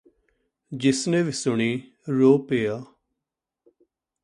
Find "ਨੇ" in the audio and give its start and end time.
1.07-1.21